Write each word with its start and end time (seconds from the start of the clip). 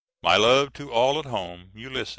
My 0.23 0.35
love 0.35 0.73
to 0.73 0.91
all 0.91 1.19
at 1.19 1.25
home. 1.25 1.73
ULYS. 1.75 2.09